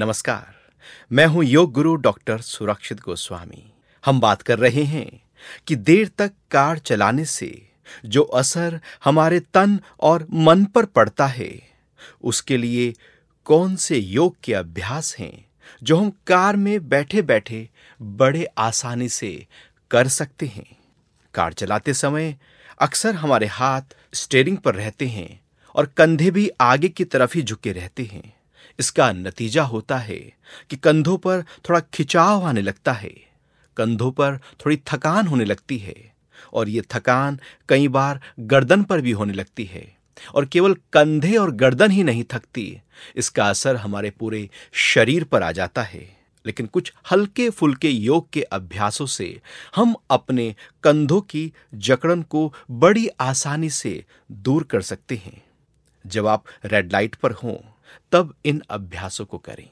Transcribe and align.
नमस्कार। 0.00 0.54
मैं 1.12 1.26
हूँ 1.26 1.44
योग 1.44 1.72
गुरु 1.72 1.94
डॉक्टर 1.94 2.40
सुरक्षित 2.40 3.00
गोस्वामी। 3.00 3.72
हम 4.04 4.20
बात 4.20 4.42
कर 4.42 4.58
रहे 4.58 4.82
हैं 4.82 5.20
कि 5.66 5.76
देर 5.76 6.08
तक 6.08 6.32
कार 6.50 6.78
चलाने 6.78 7.24
से 7.24 7.68
जो 8.06 8.22
असर 8.22 8.80
हमारे 9.04 9.40
तन 9.40 9.80
और 10.00 10.26
मन 10.32 10.64
पर 10.64 10.84
पड़ता 10.84 11.26
है, 11.26 11.50
उसके 12.22 12.56
लिए 12.56 12.94
कौन 13.44 13.76
से 13.76 13.98
योग 13.98 14.36
के 14.44 14.54
अभ्यास 14.54 15.16
हैं 15.18 15.46
जो 15.82 15.96
हम 15.96 16.10
कार 16.26 16.56
में 16.56 16.88
बैठे 16.88 17.22
बैठे 17.22 17.68
बड़े 18.02 18.44
आसानी 18.58 19.08
से 19.08 19.46
कर 19.90 20.08
सकते 20.08 20.46
हैं? 20.46 20.76
कार 21.34 21.52
चलाते 21.52 21.94
समय 21.94 22.36
अक्सर 22.80 23.14
हमारे 23.14 23.46
हाथ 23.46 23.96
स्टेयरिंग 24.14 24.58
पर 24.58 24.74
रहते 24.74 25.06
हैं 25.06 25.40
और 25.74 25.86
कंधे 25.86 26.30
भी 26.30 26.50
आगे 26.60 26.88
की 26.88 27.04
तरफ़ 27.04 27.34
ही 27.34 27.42
झुके 27.42 27.72
रहते 27.72 28.04
हैं। 28.04 28.39
इसका 28.78 29.12
नतीजा 29.12 29.62
होता 29.62 29.98
है 29.98 30.32
कि 30.70 30.76
कंधों 30.76 31.18
पर 31.18 31.42
थोड़ा 31.42 31.80
खिंचाव 31.80 32.44
आने 32.44 32.62
लगता 32.62 32.92
है। 32.92 33.14
कंधों 33.76 34.10
पर 34.10 34.36
थोड़ी 34.36 34.76
थकान 34.76 35.26
होने 35.26 35.44
लगती 35.44 35.78
है 35.78 36.12
और 36.52 36.68
ये 36.68 36.82
थकान 36.90 37.38
कई 37.68 37.88
बार 37.88 38.20
गर्दन 38.40 38.82
पर 38.82 39.00
भी 39.00 39.10
होने 39.10 39.32
लगती 39.32 39.64
है। 39.64 39.96
और 40.34 40.44
केवल 40.44 40.74
कंधे 40.74 41.36
और 41.36 41.50
गर्दन 41.50 41.90
ही 41.90 42.04
नहीं 42.04 42.24
थकती, 42.24 42.80
इसका 43.16 43.48
असर 43.48 43.76
हमारे 43.76 44.10
पूरे 44.10 44.50
शरीर 44.72 45.24
पर 45.24 45.42
आ 45.42 45.52
जाता 45.52 45.82
है। 45.82 46.20
लेकिन 46.46 46.66
कुछ 46.66 46.92
हल्के 47.10 47.50
फुल्के 47.50 47.88
योग 47.88 48.30
के 48.30 48.42
अभ्यासों 48.42 49.06
से 49.06 49.40
हम 49.76 49.96
अपने 50.10 50.56
कंधों 50.82 51.20
की 51.20 51.52
जकड़न 51.74 52.22
को 52.22 52.54
बड़ी 52.70 53.08
आसानी 53.08 53.70
से 53.70 54.04
दूर 54.32 54.62
कर 54.62 54.82
सकते 54.82 55.16
हैं। 55.16 55.42
जब 56.06 56.26
आप 56.26 56.44
रेड 56.64 56.92
लाइट 56.92 57.14
पर 57.14 57.32
हों 57.32 57.69
तब 58.12 58.34
इन 58.44 58.62
अभ्यासों 58.70 59.24
को 59.24 59.38
करें। 59.38 59.70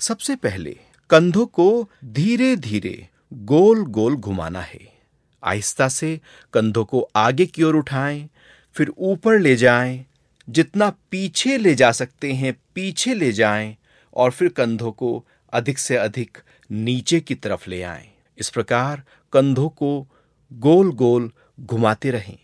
सबसे 0.00 0.36
पहले, 0.36 0.78
कंधों 1.10 1.46
को 1.46 1.90
धीरे 2.04 2.56
धीरे 2.56 3.08
गोल 3.34 3.84
गोल 3.86 4.16
घुमाना 4.16 4.60
है। 4.60 4.96
आहिस्ता 5.44 5.88
से 5.88 6.20
कंधों 6.52 6.84
को 6.84 7.08
आगे 7.16 7.46
की 7.46 7.62
ओर 7.62 7.76
उठाएँ, 7.76 8.28
फिर 8.74 8.92
ऊपर 8.98 9.38
ले 9.38 9.56
जाएँ। 9.56 10.06
जितना 10.48 10.90
पीछे 11.10 11.58
ले 11.58 11.74
जा 11.74 11.92
सकते 11.92 12.32
हैं, 12.32 12.56
पीछे 12.74 13.14
ले 13.14 13.32
जाएँ 13.32 13.76
और 14.14 14.30
फिर 14.30 14.48
कंधों 14.48 14.92
को 14.92 15.26
अधिक 15.52 15.78
से 15.78 15.96
अधिक 15.96 16.38
नीचे 16.70 17.20
की 17.20 17.34
तरफ़ 17.34 17.70
ले 17.70 17.82
आएँ। 17.82 18.08
इस 18.38 18.50
प्रकार 18.50 19.02
कंधों 19.32 19.68
को 19.68 20.08
गोल 20.52 20.92
गोल 20.92 21.32
घुमाते 21.60 22.10
रहें। 22.10 22.38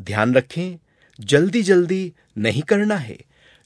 ध्यान 0.00 0.34
रखें 0.34 0.78
जल्दी 1.20 1.62
जल्दी 1.62 2.12
नहीं 2.38 2.62
करना 2.62 2.96
है। 2.96 3.18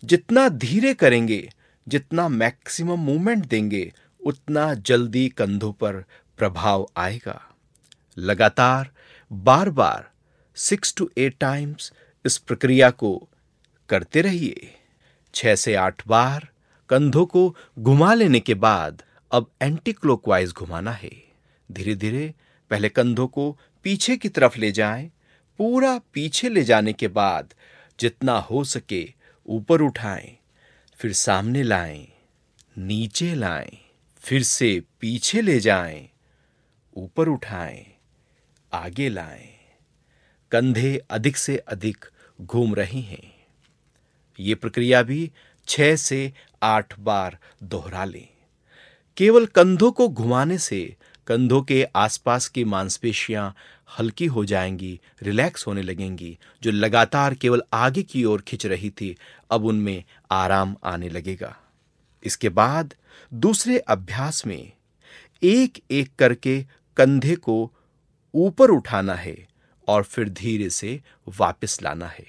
जितना 0.05 0.49
धीरे 0.49 0.95
करेंगे 0.95 1.53
जितना 1.87 2.29
मैक्सिमम 2.29 2.99
मूवमेंट 2.99 3.47
देंगे 3.47 3.93
उतना 4.21 4.73
जल्दी 4.75 5.29
कंधों 5.29 5.73
पर 5.73 6.05
प्रभाव 6.39 6.89
आएगा। 6.97 7.41
लगातार 8.19 8.91
बार 9.31 9.71
बार 9.71 10.11
सिक्स 10.57 10.95
टू 10.95 11.11
एट 11.19 11.37
टाइम्स 11.41 11.93
इस 12.25 12.39
प्रक्रिया 12.39 12.91
को 12.91 13.29
करते 13.89 14.21
रहिए। 14.21 14.75
छह 15.35 15.55
से 15.55 15.75
आठ 15.75 16.07
बार 16.09 16.49
कंधों 16.89 17.25
को 17.27 17.57
घुमा 17.79 18.13
लेने 18.15 18.41
के 18.41 18.55
बाद 18.55 19.03
अब 19.33 19.51
एंटी 19.63 19.93
क्लोकवाइज 19.93 20.53
घुमाना 20.53 20.93
है। 20.93 21.11
धीरे 21.73 21.95
धीरे 21.95 22.35
पहले 22.71 22.89
कंधों 22.89 23.27
को 23.27 23.51
पीछे 23.85 24.17
की 24.17 24.29
तरफ़ 24.29 24.59
ले 24.59 24.73
जाएँ, 24.73 25.11
पूरा 25.59 26.01
पीछे 26.13 26.49
ले 26.49 26.63
जाने 26.65 26.93
के 26.93 27.09
बाद 27.09 27.55
जितना 28.01 28.39
हो 28.41 28.65
सके 28.65 29.03
ऊपर 29.49 29.81
उठाएँ, 29.81 30.39
फिर 30.99 31.13
सामने 31.13 31.63
लाएँ, 31.63 32.07
नीचे 32.79 33.35
लाएँ, 33.35 33.79
फिर 34.23 34.43
से 34.43 34.83
पीछे 35.01 35.41
ले 35.43 35.59
जाएँ, 35.61 36.09
ऊपर 36.97 37.29
उठाएँ, 37.29 37.87
आगे 38.73 39.09
लाएँ। 39.09 39.49
कंधे 40.53 40.97
अधिक 41.11 41.37
से 41.37 41.57
अधिक 41.57 42.05
घूम 42.41 42.75
रहे 42.75 43.01
हैं 43.01 43.33
ये 44.39 44.55
प्रक्रिया 44.55 45.03
भी 45.03 45.31
छह 45.69 45.95
से 45.97 46.33
आठ 46.63 46.99
बार 46.99 47.39
दोहरा 47.63 48.05
लें 48.05 48.29
केवल 49.17 49.47
कंधों 49.47 49.91
को 49.93 50.09
घुमाने 50.09 50.59
से 50.59 50.97
कंधों 51.27 51.63
के 51.63 51.87
आसपास 51.97 52.49
की 52.49 52.65
मांसपेशियाँ 52.65 53.55
हल्की 53.99 54.27
हो 54.27 54.45
जाएँगी 54.45 55.01
रिलैक्स 55.23 55.67
होने 55.67 55.83
लगेंगी, 55.83 56.39
जो 56.63 56.71
लगातार 56.71 57.35
केवल 57.35 57.63
आगे 57.73 58.03
की 58.03 58.25
ओर 58.25 58.41
खिंच 58.41 58.67
रही 58.67 58.91
थी, 58.91 59.17
अब 59.51 59.65
उनमें 59.65 60.05
आराम 60.31 60.77
आने 60.85 61.09
लगेगा। 61.09 61.57
इसके 62.25 62.49
बाद 62.49 62.95
दूसरे 63.35 63.79
अभ्यास 63.79 64.47
में 64.47 64.73
एक 65.43 65.83
एक 65.91 66.11
करके 66.19 66.67
कंधे 66.97 67.37
को 67.37 67.73
ऊपर 68.35 68.71
उठाना 68.71 69.15
है 69.15 69.49
और 69.89 70.03
फिर 70.03 70.29
धीरे 70.29 70.71
से 70.71 71.03
वापस 71.29 71.83
लाना 71.83 72.07
है। 72.07 72.27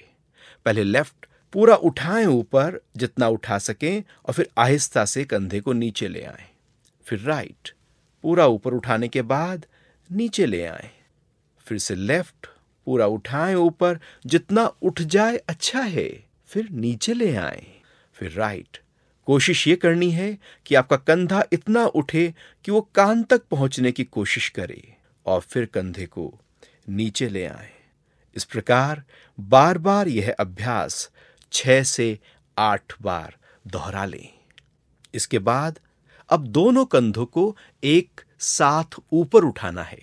पहले 0.64 0.84
लेफ़्ट 0.84 1.26
पूरा 1.52 1.74
उठाएँ 1.74 2.26
ऊपर, 2.26 2.80
जितना 2.96 3.28
उठा 3.28 3.58
सकें 3.58 4.02
और 4.26 4.34
फिर 4.34 4.48
आहिस्ता 4.58 5.04
से 5.04 5.24
कंधे 5.24 5.60
को 5.60 5.72
नीचे 5.72 6.08
ले 6.08 6.22
आए। 6.22 6.48
फिर 7.04 7.20
राइट 7.20 7.72
पूरा 8.24 8.46
ऊपर 8.46 8.72
उठाने 8.72 9.08
के 9.08 9.22
बाद 9.22 9.66
नीचे 10.12 10.46
ले 10.46 10.64
आए। 10.66 10.90
फिर 11.66 11.78
से 11.78 11.94
लेफ़्ट 11.94 12.46
पूरा 12.86 13.06
उठाएँ 13.06 13.54
ऊपर, 13.54 14.00
जितना 14.26 14.64
उठ 14.82 15.02
जाए 15.02 15.36
अच्छा 15.36 15.80
है। 15.80 16.08
फिर 16.46 16.68
नीचे 16.70 17.14
ले 17.14 17.36
आए। 17.36 17.66
फिर 18.14 18.32
राइट 18.32 18.78
कोशिश 19.26 19.68
ये 19.68 19.76
करनी 19.76 20.10
है 20.10 20.38
कि 20.66 20.74
आपका 20.74 20.96
कंधा 20.96 21.44
इतना 21.52 21.86
उठे 21.86 22.34
कि 22.64 22.72
वो 22.72 22.80
कान 22.94 23.22
तक 23.22 23.42
पहुँचने 23.44 23.92
की 23.92 24.04
कोशिश 24.04 24.48
करे 24.48 24.96
और 25.26 25.40
फिर 25.40 25.66
कंधे 25.66 26.06
को 26.06 26.40
नीचे 26.88 27.28
ले 27.28 27.46
आए। 27.46 27.72
इस 28.36 28.44
प्रकार 28.44 29.02
बार 29.40 29.78
बार 29.78 30.08
यह 30.08 30.34
अभ्यास 30.40 31.10
छह 31.52 31.82
से 31.82 32.18
आठ 32.58 32.94
बार 33.02 33.36
दोहरा 33.66 34.04
लें। 34.04 34.28
इसके 35.14 35.38
बाद 35.38 35.78
अब 36.30 36.46
दोनों 36.46 36.84
कंधों 36.84 37.24
को 37.26 37.56
एक 37.84 38.20
साथ 38.40 38.98
ऊपर 39.12 39.44
उठाना 39.44 39.82
है। 39.82 40.00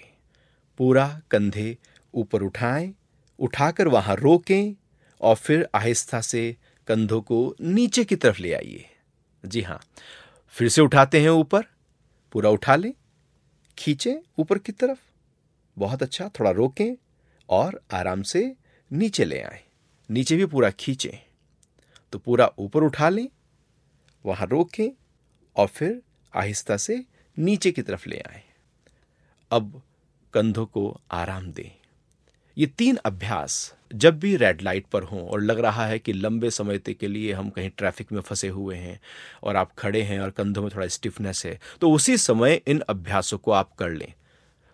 पूरा 0.80 1.08
कंधे 1.32 1.78
ऊपर 2.14 2.42
उठाएँ, 2.42 2.94
उठाकर 3.40 3.88
वहाँ 3.88 4.16
रोकें 4.16 4.74
और 5.22 5.36
फिर 5.36 5.68
आहिस्ता 5.76 6.22
से 6.22 6.56
कंधों 6.88 7.22
को 7.22 7.56
नीचे 7.62 8.04
की 8.04 8.16
तरफ़ 8.16 8.42
ले 8.42 8.54
आइए। 8.54 8.86
जी 9.44 9.62
हाँ, 9.62 9.80
फिर 10.54 10.70
से 10.70 10.82
उठाते 10.82 11.22
हैं 11.22 11.30
ऊपर, 11.30 11.64
पूरा 12.32 12.50
उठा 12.50 12.76
लें, 12.76 12.94
खींचें 13.78 14.16
ऊपर 14.40 14.58
की 14.58 14.72
तरफ़, 14.72 15.00
बहुत 15.78 16.04
अच्छा 16.04 16.30
थोड़ा 16.30 16.52
रोकें 16.52 16.96
और 17.50 17.82
आराम 17.92 18.22
से 18.22 18.56
नीचे 18.92 19.26
ले 19.26 19.42
आए, 19.42 19.62
नीचे 20.10 20.36
भी 20.38 20.46
पूरा 20.46 20.70
खींचें। 20.70 21.18
तो 22.14 22.20
पूरा 22.20 22.50
ऊपर 22.60 22.84
उठा 22.84 23.10
लें, 23.10 23.28
वहाँ 24.26 24.48
रोकें 24.48 24.90
और 25.56 25.68
फिर 25.68 26.02
आहिस्ता 26.34 26.78
से 26.78 27.04
नीचे 27.38 27.72
की 27.72 27.82
तरफ़ 27.82 28.10
ले 28.10 28.20
आए। 28.20 28.44
अब 29.52 29.82
कंधों 30.34 30.66
को 30.66 31.02
आराम 31.12 31.52
दें। 31.52 31.72
ये 32.58 32.66
तीन 32.68 32.96
अभ्यास 32.96 33.74
जब 33.96 34.20
भी 34.20 34.36
रेड 34.36 34.62
लाइट 34.62 34.86
पर 34.86 35.04
हों 35.04 35.28
और 35.28 35.42
लग 35.42 35.60
रहा 35.60 35.86
है 35.86 36.00
कि 36.00 36.14
लंबे 36.14 36.50
समय 36.50 36.78
के 36.80 37.08
लिए 37.08 37.34
हम 37.34 37.50
कहीं 37.50 37.70
ट्रैफ़िक 37.78 38.12
में 38.12 38.22
फंसे 38.22 38.48
हुए 38.48 38.76
हैं 38.76 39.00
और 39.44 39.56
आप 39.56 39.74
खड़े 39.74 40.02
हैं 40.02 40.20
और 40.20 40.30
कंधों 40.30 40.62
में 40.62 40.72
थोड़ा 40.76 40.88
स्टिफनेस 40.88 41.46
है 41.46 41.60
तो 41.82 41.92
उसी 41.92 42.18
समय 42.18 42.62
इन 42.68 42.80
अभ्यासों 42.80 43.38
को 43.38 43.52
आप 43.52 43.76
कर 43.76 43.90
लें। 43.90 44.14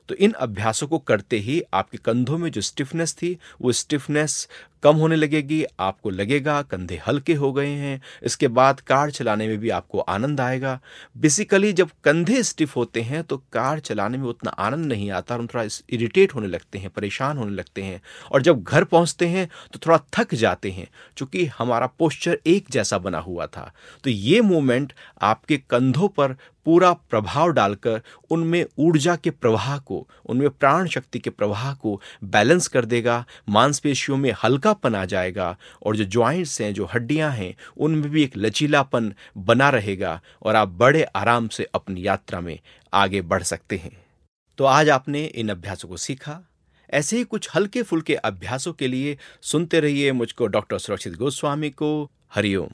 तो 0.10 0.16
इन 0.16 0.32
अभ्यासों 0.32 0.88
को 0.88 0.98
करते 1.00 1.38
ही 1.38 1.62
आपके 1.74 1.98
कंधों 1.98 2.38
में 2.38 2.52
जो 2.52 2.62
स्टिफनेस 2.62 3.14
थी, 3.14 3.38
वो 3.62 3.72
स्टिफनेस 3.72 4.48
कम 4.84 4.96
होने 4.96 5.16
लगेगी, 5.16 5.64
आपको 5.80 6.10
लगेगा, 6.10 6.62
कंधे 6.62 7.00
हल्के 7.08 7.34
हो 7.34 7.52
गए 7.54 7.68
हैं। 7.68 8.02
इसके 8.24 8.48
बाद 8.50 8.80
कार 8.80 9.12
चलाने 9.12 9.48
में 9.48 9.58
भी 9.58 9.70
आपको 9.70 10.00
आनंद 10.00 10.42
आएगा। 10.42 10.80
बेसिकली 11.18 11.72
जब 11.74 11.90
कंधे 12.04 12.44
स्टिफ 12.44 12.76
होते 12.76 13.02
हैं 13.02 13.24
तो 13.24 13.38
कार 13.54 13.80
चलाने 13.80 14.18
में 14.18 14.26
उतना 14.26 14.52
आनंद 14.52 14.86
नहीं 14.86 15.10
आता 15.12 15.36
और 15.36 15.42
हम 15.42 15.48
थोड़ा 15.48 15.64
इरिटेट 15.90 16.36
होने 16.36 16.48
लगते 16.48 16.80
हैं, 16.80 16.90
परेशान 16.90 17.38
होने 17.38 17.52
लगते 17.52 17.84
हैं। 17.84 18.02
और 18.32 18.42
जब 18.42 18.64
घर 18.64 18.84
पहुँचते 18.84 19.28
हैं 19.28 19.48
तो 19.74 19.80
थोड़ा 19.86 20.00
थक 20.14 20.36
जाते 20.36 20.72
हैं 20.72 20.88
चूँकि 21.18 21.46
हमारा 21.58 21.88
पोस्चर 22.00 22.40
एक 22.48 22.66
जैसा 22.72 22.98
बना 22.98 23.20
हुआ 23.20 23.48
था। 23.48 23.72
तो 24.04 24.10
ये 24.10 24.42
मूवमेंट 24.42 24.94
आपके 25.22 25.58
कंधों 25.60 26.08
पर 26.08 26.36
पूरा 26.66 26.92
प्रभाव 26.94 27.50
डालकर, 27.50 28.02
उनमें 28.30 28.66
ऊर्जा 28.78 29.16
के 29.16 29.30
प्रवाह 29.30 29.78
को, 29.78 30.08
उनमें 30.26 30.50
प्राण 30.50 30.88
शक्ति 30.88 31.20
के 31.20 31.30
प्रवाह 31.30 31.74
को 31.74 32.02
बैलेंस 32.24 32.68
कर 32.68 32.86
देगा। 32.86 33.24
मांसपेशियों 33.50 34.18
में 34.18 34.32
हल्का 34.44 34.74
हल्कापन 34.78 34.96
आ 34.96 35.06
जाएगा 35.06 35.58
और 35.86 35.96
जो 35.96 36.04
ज्वाइंट्स 36.04 36.62
हैं, 36.62 36.74
जो 36.74 36.86
हड्डियाँ 36.86 37.32
हैं, 37.32 37.56
उनमें 37.78 38.10
भी 38.12 38.24
एक 38.24 38.38
लचीलापन 38.38 39.14
बना 39.38 39.70
रहेगा 39.70 40.22
और 40.42 40.56
आप 40.56 40.68
बड़े 40.68 41.04
आराम 41.16 41.48
से 41.48 41.68
अपनी 41.76 42.06
यात्रा 42.08 42.42
में 42.42 42.60
आगे 42.94 43.22
बढ़ 43.22 43.44
सकते 43.44 43.78
हैं। 43.78 43.98
तो 44.58 44.66
आज 44.66 44.90
आपने 44.90 45.26
इन 45.26 45.50
अभ्यासों 45.50 45.90
को 45.90 45.98
सीखा। 45.98 46.40
ऐसे 46.90 47.18
ही 47.18 47.24
कुछ 47.24 47.50
हल्के 47.56 47.82
फुल्के 47.84 48.16
अभ्यासों 48.16 48.74
के 48.74 48.88
लिए 48.88 49.18
सुनते 49.42 49.80
रहिए 49.80 50.12
मुझको 50.12 50.48
डॉक्टर 50.48 50.80
सुरक्षित 50.80 51.14
गोस्वामी 51.14 51.70
को। 51.70 52.10
हरिओम 52.36 52.70